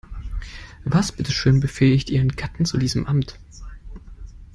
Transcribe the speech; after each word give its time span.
Was 0.83 1.11
bitte 1.11 1.31
schön 1.31 1.59
befähigt 1.59 2.09
ihren 2.09 2.29
Gatten 2.29 2.65
zu 2.65 2.79
diesem 2.79 3.05
Amt? 3.05 3.39